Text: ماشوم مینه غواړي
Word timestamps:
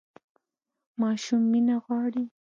ماشوم 1.01 1.41
مینه 1.51 1.75
غواړي 1.85 2.23